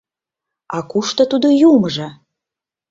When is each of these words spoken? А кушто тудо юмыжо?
А 0.75 0.77
кушто 0.91 1.21
тудо 1.31 1.47
юмыжо? 1.71 2.07